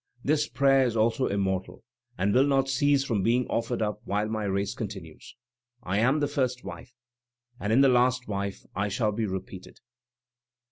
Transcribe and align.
This 0.23 0.47
prayer 0.49 0.87
is 0.87 0.97
also 0.97 1.27
immortal, 1.27 1.83
and 2.17 2.33
will 2.33 2.47
not 2.47 2.67
cease 2.67 3.03
from 3.03 3.21
being 3.21 3.45
offered 3.49 3.83
up 3.83 4.01
while 4.03 4.27
my 4.27 4.45
race 4.45 4.73
continues. 4.73 5.35
I 5.83 5.99
am 5.99 6.21
the 6.21 6.27
first 6.27 6.63
wife; 6.63 6.95
and 7.59 7.71
in 7.71 7.81
the 7.81 7.87
last 7.87 8.27
wife 8.27 8.65
I 8.75 8.87
shall 8.89 9.11
be 9.11 9.27
repeated. 9.27 9.79